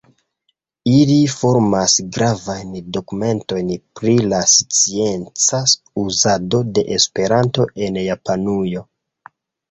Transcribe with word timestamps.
Ili 0.91 1.15
formas 1.31 1.97
gravajn 2.13 2.71
dokumentojn 2.95 3.69
pri 3.99 4.13
la 4.31 4.39
scienca 4.53 5.59
uzado 6.05 6.61
de 6.79 6.85
Esperanto 6.97 7.67
en 7.89 8.01
Japanujo. 8.05 8.83